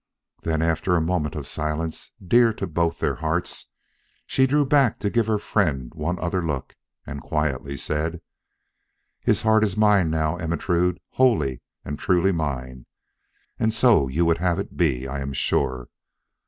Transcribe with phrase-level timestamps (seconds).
[0.41, 3.69] Then after a moment of silence dear to both their hearts,
[4.25, 8.19] she drew back to give her friend one other look, and quietly said:
[9.19, 12.87] "His heart is mine now, Ermentrude, wholly and truly mine.
[13.59, 15.87] And so you would have it be, I am sure.